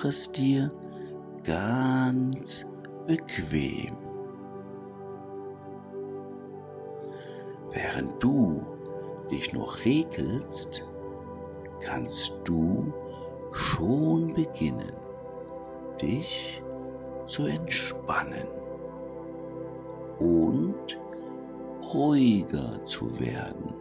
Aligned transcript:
mach 0.00 0.06
es 0.06 0.32
dir 0.32 0.70
ganz 1.44 2.66
bequem. 3.06 3.96
Während 7.72 8.22
du 8.22 8.62
dich 9.30 9.52
noch 9.52 9.84
regelst, 9.84 10.82
kannst 11.80 12.34
du 12.44 12.92
schon 13.52 14.32
beginnen, 14.32 14.92
dich 16.00 16.62
zu 17.26 17.44
entspannen 17.44 18.48
und 20.18 20.98
ruhiger 21.92 22.82
zu 22.86 23.20
werden. 23.20 23.74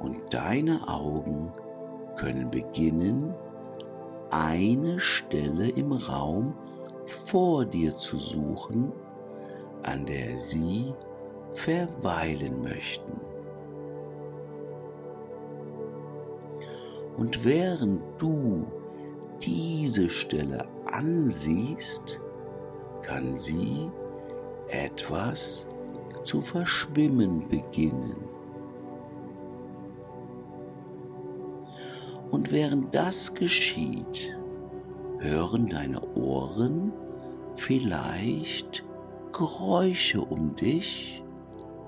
Und 0.00 0.32
deine 0.32 0.86
Augen 0.86 1.50
können 2.20 2.50
beginnen, 2.50 3.34
eine 4.30 5.00
Stelle 5.00 5.70
im 5.70 5.92
Raum 5.92 6.54
vor 7.06 7.64
dir 7.64 7.96
zu 7.96 8.18
suchen, 8.18 8.92
an 9.82 10.04
der 10.04 10.36
sie 10.36 10.92
verweilen 11.52 12.62
möchten. 12.62 13.12
Und 17.16 17.44
während 17.44 18.02
du 18.18 18.66
diese 19.42 20.10
Stelle 20.10 20.68
ansiehst, 20.92 22.20
kann 23.02 23.36
sie 23.38 23.90
etwas 24.68 25.66
zu 26.22 26.42
verschwimmen 26.42 27.48
beginnen. 27.48 28.29
Und 32.30 32.52
während 32.52 32.94
das 32.94 33.34
geschieht, 33.34 34.36
hören 35.18 35.68
deine 35.68 36.00
Ohren 36.14 36.92
vielleicht 37.56 38.84
Geräusche 39.32 40.20
um 40.20 40.54
dich 40.56 41.22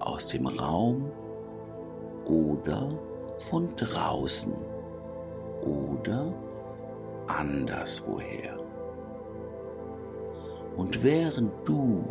aus 0.01 0.29
dem 0.29 0.47
Raum 0.47 1.11
oder 2.25 2.89
von 3.39 3.75
draußen 3.77 4.53
oder 5.63 6.33
anderswoher. 7.27 8.59
Und 10.77 11.03
während 11.03 11.53
du 11.65 12.05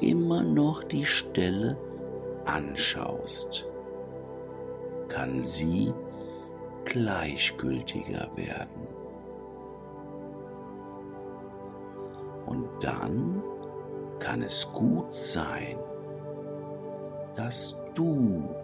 immer 0.00 0.42
noch 0.42 0.84
die 0.84 1.04
Stelle 1.04 1.76
anschaust, 2.44 3.66
kann 5.08 5.44
sie 5.44 5.92
gleichgültiger 6.84 8.30
werden. 8.36 8.86
Und 12.46 12.68
dann 12.80 13.42
kann 14.20 14.42
es 14.42 14.68
gut 14.72 15.12
sein, 15.12 15.78
dass 17.36 17.76
du 17.94 18.54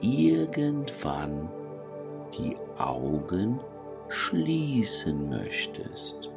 irgendwann 0.00 1.48
die 2.36 2.56
Augen 2.78 3.60
schließen 4.08 5.28
möchtest. 5.28 6.30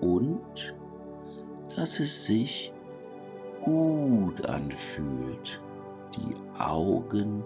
Und 0.00 0.74
dass 1.76 2.00
es 2.00 2.26
sich 2.26 2.72
gut 3.62 4.44
anfühlt, 4.46 5.60
die 6.16 6.34
Augen 6.60 7.44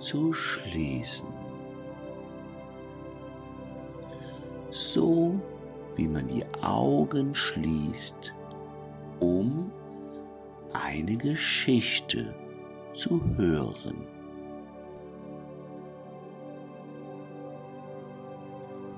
zu 0.00 0.32
schließen. 0.32 1.28
So 4.70 5.38
wie 5.96 6.08
man 6.08 6.28
die 6.28 6.44
Augen 6.62 7.34
schließt, 7.34 8.32
um 9.20 9.70
eine 10.72 11.16
Geschichte 11.16 12.34
zu 12.94 13.20
hören. 13.36 14.06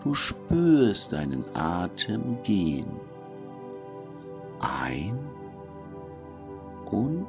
Du 0.02 0.14
spürst 0.14 1.12
deinen 1.12 1.44
Atem 1.54 2.42
gehen. 2.42 3.00
Ein 4.60 5.18
und 6.90 7.26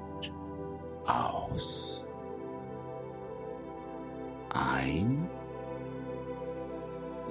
aus 1.05 2.02
ein 4.53 5.29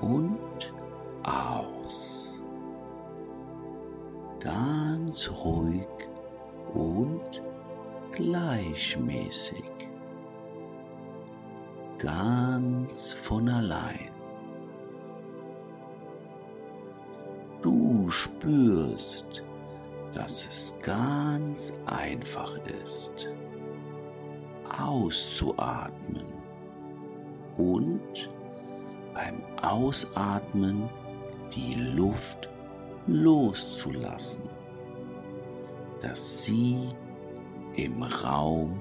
und 0.00 0.74
aus. 1.22 2.34
Ganz 4.40 5.30
ruhig 5.30 5.86
und 6.74 7.42
gleichmäßig. 8.10 9.64
Ganz 11.98 13.12
von 13.12 13.48
allein. 13.48 14.10
Du 17.62 18.10
spürst, 18.10 19.44
dass 20.12 20.44
es 20.48 20.76
ganz 20.82 21.72
einfach 21.86 22.56
ist, 22.82 23.28
auszuatmen 24.76 26.41
und 27.56 28.30
beim 29.14 29.42
Ausatmen 29.60 30.88
die 31.54 31.74
Luft 31.74 32.48
loszulassen, 33.06 34.44
dass 36.00 36.44
sie 36.44 36.88
im 37.74 38.02
Raum 38.02 38.80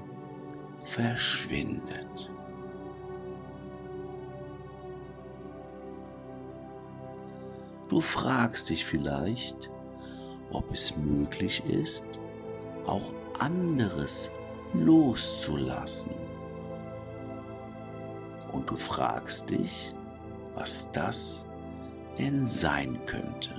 verschwindet. 0.82 2.30
Du 7.88 8.00
fragst 8.00 8.70
dich 8.70 8.84
vielleicht, 8.84 9.70
ob 10.50 10.72
es 10.72 10.96
möglich 10.96 11.62
ist, 11.66 12.04
auch 12.86 13.12
anderes 13.38 14.30
loszulassen 14.72 16.31
und 18.62 18.70
du 18.70 18.76
fragst 18.76 19.50
dich, 19.50 19.92
was 20.54 20.88
das 20.92 21.48
denn 22.16 22.46
sein 22.46 22.96
könnte. 23.06 23.50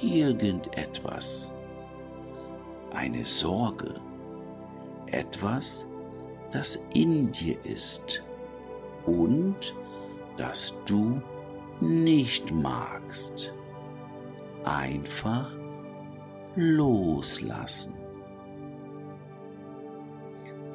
Irgendetwas, 0.00 1.52
eine 2.94 3.24
Sorge, 3.24 3.96
etwas, 5.06 5.88
das 6.52 6.78
in 6.94 7.32
dir 7.32 7.56
ist 7.64 8.22
und 9.06 9.74
das 10.36 10.72
du 10.86 11.20
nicht 11.80 12.52
magst. 12.52 13.52
Einfach 14.64 15.50
loslassen. 16.54 17.94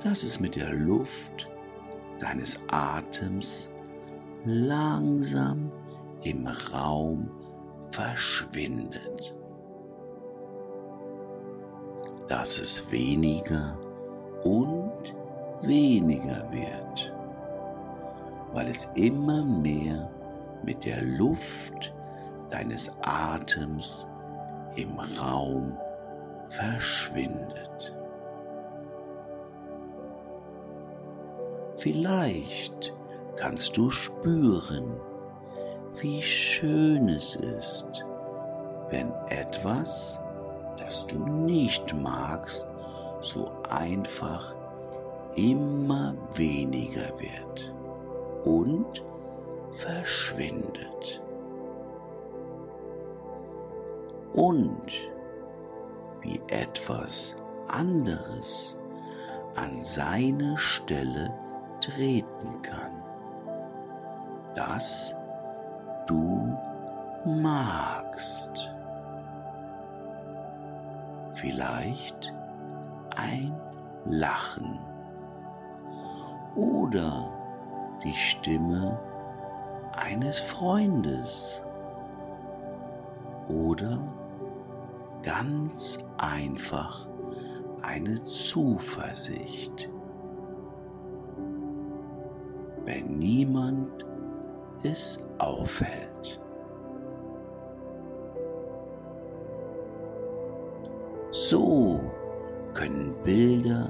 Das 0.03 0.24
ist 0.24 0.42
mit 0.42 0.57
der 0.57 0.74
Luft 0.74 1.50
deines 2.21 2.59
Atems 2.68 3.69
langsam 4.45 5.71
im 6.23 6.47
Raum 6.47 7.29
verschwindet. 7.89 9.35
Dass 12.27 12.59
es 12.59 12.89
weniger 12.91 13.77
und 14.44 15.15
weniger 15.62 16.50
wird, 16.51 17.13
weil 18.53 18.67
es 18.67 18.88
immer 18.95 19.44
mehr 19.44 20.09
mit 20.63 20.85
der 20.85 21.01
Luft 21.03 21.94
deines 22.50 22.91
Atems 23.01 24.07
im 24.75 24.97
Raum 25.19 25.77
verschwindet. 26.47 27.70
Vielleicht 31.81 32.94
kannst 33.38 33.75
du 33.75 33.89
spüren, 33.89 35.01
wie 36.00 36.22
schön 36.22 37.10
es 37.10 37.36
ist, 37.36 38.06
wenn 38.92 39.12
etwas, 39.30 40.19
das 40.78 41.07
du 41.07 41.18
nicht 41.25 41.92
magst, 41.95 42.68
so 43.22 43.50
einfach 43.68 44.54
immer 45.33 46.13
weniger 46.36 47.19
wird 47.19 47.74
und 48.44 49.04
verschwindet. 49.72 51.19
Und 54.34 54.92
wie 56.22 56.39
etwas 56.48 57.36
anderes 57.68 58.77
an 59.56 59.81
seine 59.81 60.60
Stelle 60.60 61.34
treten 61.81 62.62
kann, 62.62 63.04
das 64.56 65.16
du 66.07 66.57
magst. 67.25 68.74
Vielleicht 71.33 72.33
ein 73.16 73.56
Lachen 74.06 74.80
oder 76.56 77.30
die 78.04 78.13
Stimme 78.13 79.00
eines 79.94 80.39
Freundes 80.39 81.63
oder 83.48 84.00
ganz 85.24 86.00
einfach 86.18 87.07
eine 87.81 88.24
Zuversicht. 88.24 89.90
Wenn 92.86 93.19
niemand 93.19 94.06
es 94.83 95.24
aufhält. 95.38 96.39
So 101.31 102.00
können 102.74 103.13
Bilder 103.24 103.89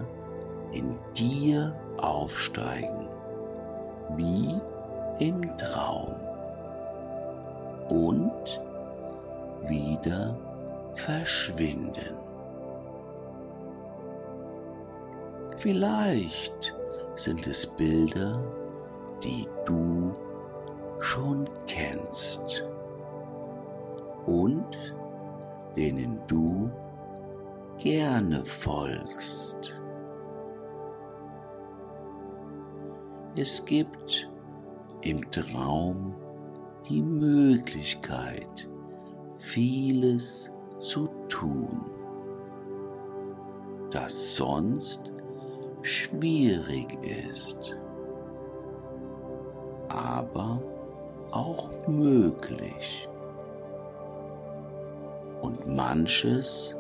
in 0.72 0.96
dir 1.16 1.76
aufsteigen, 1.98 3.08
wie 4.16 4.60
im 5.20 5.58
Traum 5.58 6.16
und 7.90 8.62
wieder 9.68 10.38
verschwinden. 10.94 12.16
Vielleicht 15.58 16.76
sind 17.16 17.46
es 17.46 17.68
Bilder, 17.68 18.42
die 19.24 19.48
du 19.66 20.14
schon 21.00 21.48
kennst 21.68 22.66
und 24.26 24.78
denen 25.76 26.20
du 26.28 26.70
gerne 27.78 28.44
folgst. 28.46 29.76
Es 33.36 33.64
gibt 33.66 34.30
im 35.02 35.30
Traum 35.32 36.14
die 36.90 37.02
Möglichkeit, 37.02 38.70
vieles 39.38 40.52
zu 40.80 41.08
tun, 41.30 41.86
das 43.90 44.36
sonst 44.36 45.12
schwierig 45.82 46.98
ist, 47.04 47.78
aber 49.94 50.62
auch 51.32 51.70
möglich. 51.88 53.08
Und 55.42 55.68
manches 55.68 56.76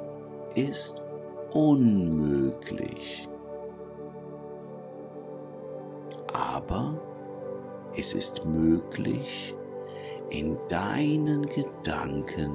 ist 0.55 1.01
unmöglich. 1.51 3.27
Aber 6.33 6.93
es 7.97 8.13
ist 8.13 8.45
möglich, 8.45 9.55
in 10.29 10.57
deinen 10.69 11.45
Gedanken 11.47 12.53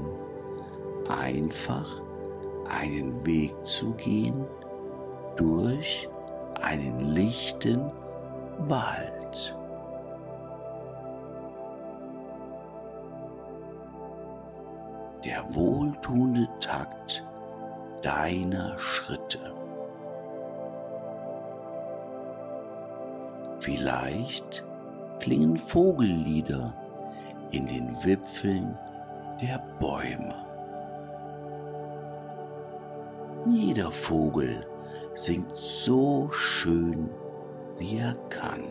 einfach 1.09 2.01
einen 2.69 3.25
Weg 3.27 3.55
zu 3.65 3.93
gehen 3.95 4.47
durch 5.37 6.09
einen 6.63 7.01
lichten 7.13 7.93
Wald. 8.67 9.55
Der 15.27 15.43
wohltuende 15.57 16.49
Takt 16.61 17.27
deiner 18.01 18.79
Schritte. 18.79 19.41
Vielleicht 23.59 24.63
klingen 25.19 25.57
Vogellieder 25.57 26.73
in 27.51 27.67
den 27.67 27.97
Wipfeln 28.05 28.79
der 29.43 29.59
Bäume. 29.81 30.37
Jeder 33.47 33.91
Vogel 33.91 34.65
singt 35.15 35.57
so 35.57 36.29
schön, 36.31 37.11
wie 37.79 37.99
er 37.99 38.15
kann, 38.29 38.63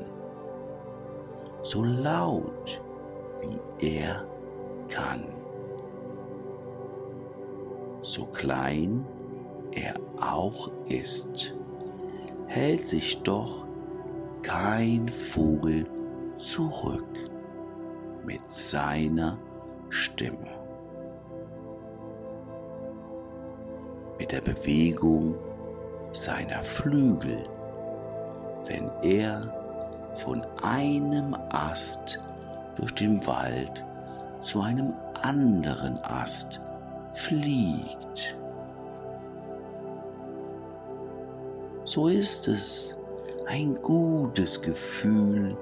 so 1.63 1.83
laut, 1.83 2.81
wie 3.41 3.85
er 3.85 4.23
kann, 4.87 5.25
so 8.05 8.25
klein 8.25 9.03
er 9.71 9.95
auch 10.21 10.69
ist, 10.87 11.53
hält 12.45 12.87
sich 12.87 13.21
doch 13.23 13.65
kein 14.43 15.09
Vogel 15.09 15.87
zurück 16.37 17.03
mit 18.23 18.47
seiner 18.47 19.37
Stimme. 19.89 20.51
Mit 24.19 24.31
der 24.31 24.41
Bewegung 24.41 25.35
seiner 26.11 26.63
Flügel, 26.63 27.43
wenn 28.67 28.89
er 29.01 30.13
von 30.15 30.45
einem 30.61 31.35
Ast 31.49 32.19
durch 32.75 32.93
den 32.93 33.25
Wald 33.25 33.83
zu 34.41 34.61
einem 34.61 34.93
anderen 35.21 35.97
Ast 36.03 36.61
fliegt. 37.15 38.37
So 41.83 42.07
ist 42.07 42.47
es 42.47 42.97
ein 43.47 43.75
gutes 43.81 44.61
Gefühl, 44.61 45.55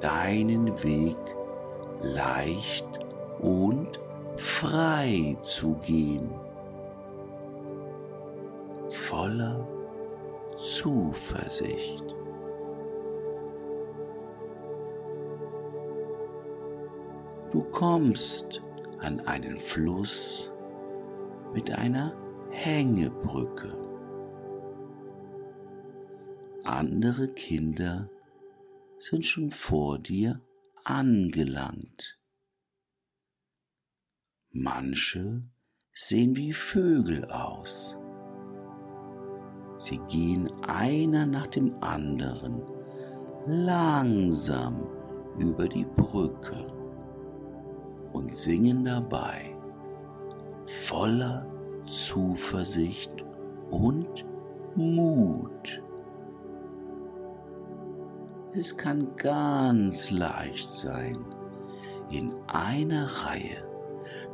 deinen 0.00 0.82
Weg 0.82 1.16
leicht 2.02 2.86
und 3.40 3.98
frei 4.36 5.36
zu 5.40 5.74
gehen, 5.86 6.30
voller 8.90 9.66
Zuversicht. 10.58 12.04
Du 17.50 17.62
kommst 17.72 18.60
an 18.98 19.20
einen 19.20 19.58
Fluss 19.58 20.52
mit 21.58 21.72
einer 21.72 22.14
Hängebrücke. 22.52 23.76
Andere 26.62 27.26
Kinder 27.26 28.08
sind 29.00 29.24
schon 29.26 29.50
vor 29.50 29.98
dir 29.98 30.40
angelangt. 30.84 32.20
Manche 34.52 35.42
sehen 35.92 36.36
wie 36.36 36.52
Vögel 36.52 37.24
aus. 37.24 37.96
Sie 39.78 39.98
gehen 40.08 40.48
einer 40.62 41.26
nach 41.26 41.48
dem 41.48 41.74
anderen 41.82 42.62
langsam 43.48 44.86
über 45.36 45.66
die 45.66 45.86
Brücke 45.96 46.72
und 48.12 48.32
singen 48.32 48.84
dabei 48.84 49.57
voller 50.68 51.46
Zuversicht 51.86 53.24
und 53.70 54.26
Mut. 54.74 55.82
Es 58.52 58.76
kann 58.76 59.16
ganz 59.16 60.10
leicht 60.10 60.68
sein, 60.70 61.24
in 62.10 62.34
einer 62.48 63.06
Reihe 63.24 63.64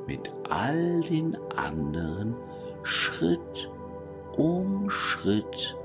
mit 0.09 0.33
all 0.50 1.00
den 1.03 1.37
anderen 1.57 2.35
Schritt 2.83 3.71
um 4.37 4.91
Schritt 4.91 5.76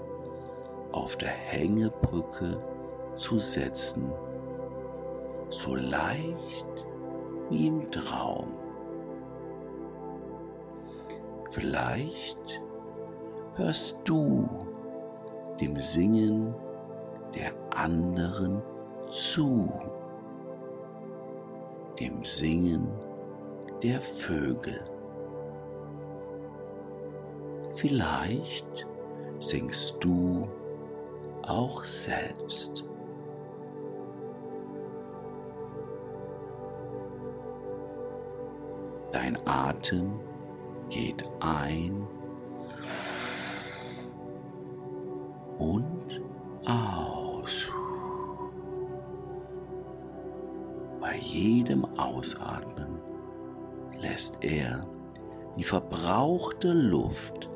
auf 0.91 1.15
der 1.15 1.29
Hängebrücke 1.29 2.60
zu 3.13 3.38
setzen, 3.38 4.12
so 5.50 5.75
leicht 5.75 6.86
wie 7.51 7.68
im 7.68 7.91
Traum. 7.91 8.59
Vielleicht 11.60 12.62
hörst 13.56 13.98
du 14.06 14.48
dem 15.60 15.78
Singen 15.82 16.56
der 17.36 17.51
anderen 17.72 18.62
zu, 19.12 19.70
dem 22.00 22.24
Singen 22.24 22.88
der 23.84 24.00
Vögel. 24.00 24.80
Vielleicht 27.75 28.88
singst 29.39 29.98
du 30.00 30.48
auch 31.42 31.84
selbst. 31.84 32.86
Dein 39.12 39.38
Atem 39.46 40.22
geht 40.89 41.24
ein 41.39 42.08
und 45.58 46.22
aus. 46.65 47.67
Bei 51.00 51.15
jedem 51.17 51.86
Ausatmen 51.98 53.00
lässt 54.00 54.43
er 54.43 54.86
die 55.58 55.63
verbrauchte 55.63 56.72
Luft 56.72 57.50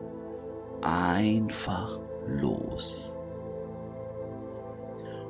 einfach 0.82 2.00
los. 2.28 3.18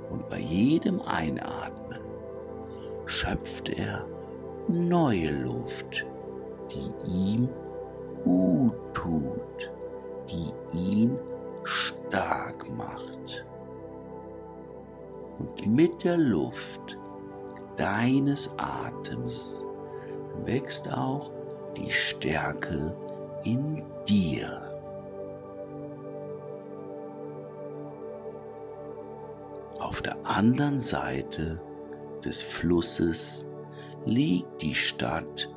Und 0.10 0.30
bei 0.30 0.40
jedem 0.40 1.02
Einatmen 1.02 2.00
schöpft 3.06 3.70
er 3.70 4.06
neue 4.68 5.32
Luft, 5.32 6.06
die 6.72 7.10
ihm 7.10 7.50
gut 8.24 8.74
tut, 8.94 9.72
die 10.30 10.54
ihn 10.78 11.18
stark 11.64 12.70
macht. 12.76 13.46
Und 15.40 15.68
mit 15.68 16.04
der 16.04 16.18
Luft 16.18 16.98
deines 17.76 18.50
Atems 18.58 19.64
wächst 20.46 20.92
auch 20.92 21.32
die 21.76 21.92
Stärke 21.92 22.96
in 23.44 23.84
dir. 24.08 24.62
Auf 29.80 30.02
der 30.02 30.26
anderen 30.26 30.80
Seite 30.80 31.60
des 32.24 32.42
Flusses 32.42 33.48
liegt 34.06 34.62
die 34.62 34.76
Stadt 34.76 35.50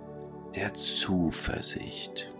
der 0.54 0.74
Zuversicht. 0.74 2.32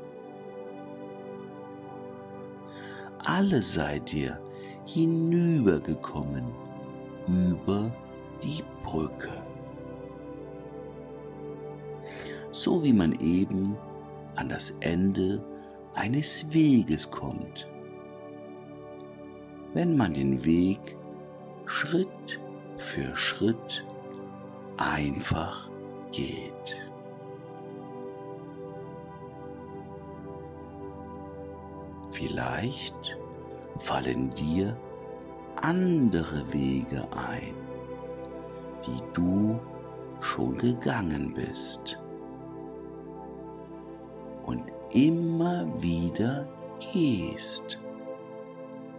Alle 3.26 3.60
seid 3.60 4.14
ihr 4.14 4.38
hinübergekommen 4.84 6.44
über 7.26 7.92
die 8.40 8.62
Brücke. 8.84 9.42
So 12.52 12.84
wie 12.84 12.92
man 12.92 13.18
eben 13.18 13.76
an 14.36 14.48
das 14.48 14.70
Ende 14.78 15.44
eines 15.94 16.52
Weges 16.54 17.10
kommt. 17.10 17.68
Wenn 19.74 19.96
man 19.96 20.14
den 20.14 20.44
Weg 20.44 20.96
Schritt 21.64 22.38
für 22.76 23.16
Schritt 23.16 23.84
einfach 24.76 25.68
geht. 26.12 26.75
Vielleicht 32.16 33.18
fallen 33.78 34.32
dir 34.32 34.74
andere 35.56 36.50
Wege 36.50 37.06
ein, 37.14 37.54
die 38.86 39.02
du 39.12 39.60
schon 40.22 40.56
gegangen 40.56 41.34
bist 41.34 42.00
und 44.46 44.62
immer 44.92 45.66
wieder 45.82 46.48
gehst 46.90 47.78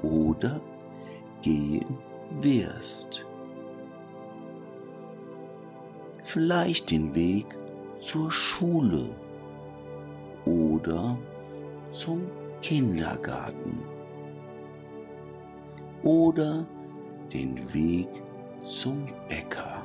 oder 0.03 0.61
gehen 1.41 1.97
wirst. 2.41 3.25
Vielleicht 6.23 6.91
den 6.91 7.15
Weg 7.15 7.47
zur 7.99 8.31
Schule 8.31 9.09
oder 10.45 11.17
zum 11.91 12.21
Kindergarten 12.61 13.79
oder 16.03 16.65
den 17.33 17.73
Weg 17.73 18.09
zum 18.63 19.07
Bäcker 19.27 19.83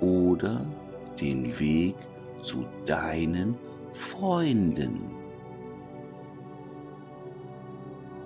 oder 0.00 0.66
den 1.20 1.58
Weg 1.58 1.94
zu 2.40 2.64
deinen 2.86 3.56
Freunden. 3.92 5.10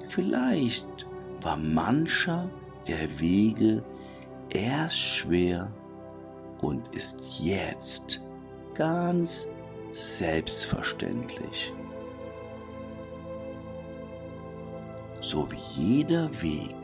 Vielleicht 0.08 1.06
war 1.42 1.56
mancher 1.56 2.48
der 2.88 3.20
Wege 3.20 3.82
erst 4.48 4.98
schwer 4.98 5.70
und 6.60 6.88
ist 6.94 7.20
jetzt 7.38 8.22
ganz 8.74 9.46
selbstverständlich. 9.96 11.72
So 15.22 15.50
wie 15.50 15.80
jeder 15.80 16.30
Weg 16.42 16.74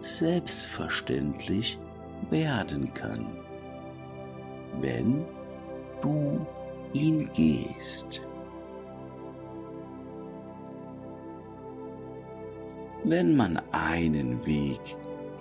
selbstverständlich 0.00 1.78
werden 2.28 2.92
kann, 2.92 3.26
wenn 4.78 5.24
du 6.02 6.46
ihn 6.92 7.30
gehst. 7.32 8.20
Wenn 13.04 13.34
man 13.36 13.58
einen 13.72 14.44
Weg 14.44 14.80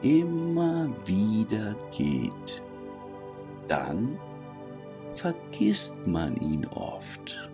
immer 0.02 0.88
wieder 1.06 1.76
geht, 1.92 2.62
dann 3.68 4.18
vergisst 5.16 6.06
man 6.06 6.36
ihn 6.38 6.66
oft. 6.68 7.50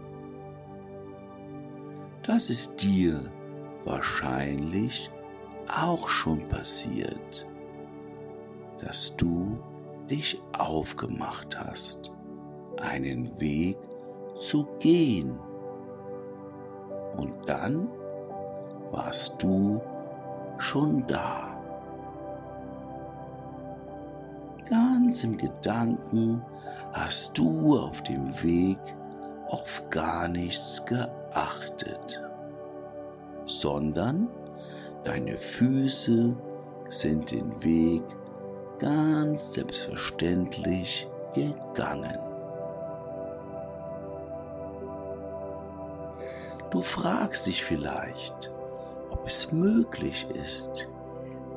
Das 2.24 2.50
ist 2.50 2.82
dir 2.84 3.22
wahrscheinlich 3.86 5.10
auch 5.68 6.08
schon 6.10 6.48
passiert, 6.48 7.48
dass 8.82 9.16
du 9.16 9.60
dich 10.10 10.42
aufgemacht 10.54 11.60
hast, 11.60 12.12
einen 12.78 13.40
Weg 13.40 13.78
zu 14.36 14.68
gehen. 14.80 15.38
Und 17.18 17.34
dann 17.48 17.88
warst 18.92 19.42
du 19.42 19.82
schon 20.58 21.06
da. 21.08 21.49
Ganz 25.10 25.24
im 25.24 25.40
Gedanken 25.40 26.44
hast 26.94 27.36
du 27.36 27.76
auf 27.80 28.04
dem 28.04 28.32
Weg 28.44 28.78
auf 29.48 29.82
gar 29.90 30.28
nichts 30.28 30.86
geachtet, 30.86 32.22
sondern 33.48 34.28
deine 35.06 35.36
Füße 35.36 36.36
sind 36.90 37.32
den 37.32 37.64
Weg 37.64 38.04
ganz 38.78 39.56
selbstverständlich 39.56 41.08
gegangen. 41.34 42.20
Du 46.70 46.82
fragst 46.82 47.48
dich 47.48 47.64
vielleicht, 47.64 48.52
ob 49.10 49.26
es 49.26 49.52
möglich 49.52 50.28
ist, 50.36 50.88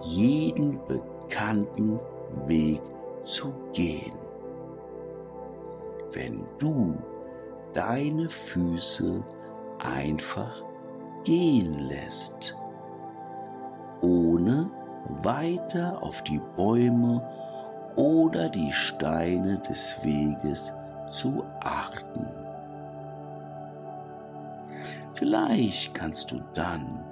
jeden 0.00 0.80
bekannten 0.86 2.00
Weg 2.46 2.80
zu 3.24 3.52
gehen 3.72 4.12
wenn 6.14 6.44
du 6.58 6.98
deine 7.74 8.28
Füße 8.28 9.22
einfach 9.78 10.62
gehen 11.24 11.88
lässt, 11.88 12.56
ohne 14.00 14.70
weiter 15.22 16.02
auf 16.02 16.22
die 16.22 16.40
Bäume 16.56 17.22
oder 17.96 18.48
die 18.48 18.72
Steine 18.72 19.58
des 19.58 19.98
Weges 20.02 20.72
zu 21.10 21.44
achten. 21.60 22.26
Vielleicht 25.14 25.94
kannst 25.94 26.30
du 26.32 26.40
dann 26.54 27.04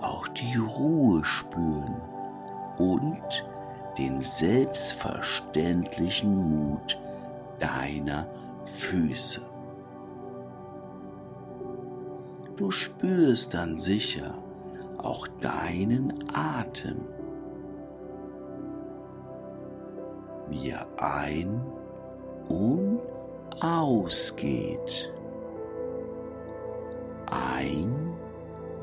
auch 0.00 0.26
die 0.28 0.56
Ruhe 0.56 1.24
spüren, 1.24 2.00
und 2.76 3.46
den 3.98 4.20
selbstverständlichen 4.20 6.34
Mut 6.34 6.98
deiner 7.60 8.26
Füße. 8.64 9.42
Du 12.56 12.70
spürst 12.70 13.54
dann 13.54 13.76
sicher 13.76 14.34
auch 14.98 15.26
deinen 15.40 16.24
Atem, 16.32 17.00
wie 20.48 20.70
er 20.70 20.86
ein 20.96 21.60
und 22.48 23.00
ausgeht. 23.60 25.12
Ein 27.26 28.14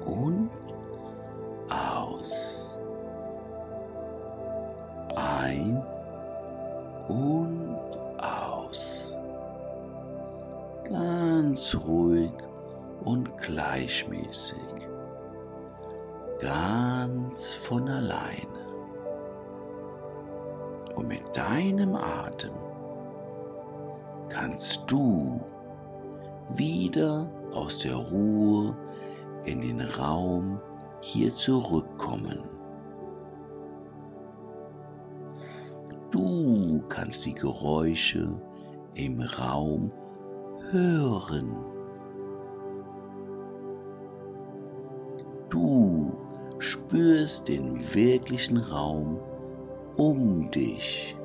und 0.06 0.50
aus. 1.70 2.61
Ein 5.41 5.81
und 7.07 7.75
aus. 8.19 9.15
Ganz 10.88 11.75
ruhig 11.75 12.31
und 13.03 13.36
gleichmäßig. 13.39 14.60
Ganz 16.39 17.55
von 17.55 17.89
alleine. 17.89 18.62
Und 20.95 21.07
mit 21.07 21.36
deinem 21.36 21.95
Atem 21.95 22.53
kannst 24.29 24.83
du 24.86 25.41
wieder 26.50 27.27
aus 27.51 27.79
der 27.79 27.95
Ruhe 27.95 28.77
in 29.45 29.62
den 29.62 29.81
Raum 29.81 30.60
hier 31.00 31.33
zurückkommen. 31.33 32.61
Kannst 36.91 37.25
die 37.25 37.33
Geräusche 37.33 38.29
im 38.95 39.21
Raum 39.21 39.91
hören. 40.71 41.55
Du 45.50 46.12
spürst 46.60 47.48
den 47.48 47.93
wirklichen 47.93 48.57
Raum 48.57 49.19
um 49.95 50.51
dich. 50.51 51.15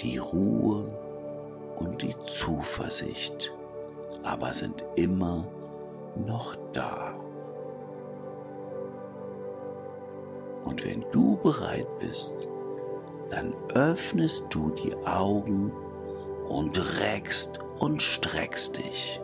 Die 0.00 0.16
Ruhe 0.16 0.88
und 1.76 2.02
die 2.02 2.16
Zuversicht 2.26 3.52
aber 4.22 4.54
sind 4.54 4.82
immer 4.96 5.46
noch 6.16 6.56
da. 6.72 7.14
Und 10.72 10.86
wenn 10.86 11.04
du 11.12 11.36
bereit 11.36 11.86
bist, 11.98 12.48
dann 13.28 13.52
öffnest 13.74 14.46
du 14.48 14.70
die 14.70 14.96
Augen 15.06 15.70
und 16.48 16.98
reckst 16.98 17.58
und 17.78 18.00
streckst 18.00 18.78
dich. 18.78 19.20